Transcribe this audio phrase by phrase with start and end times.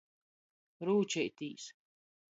[0.89, 1.71] Rūčeitīs.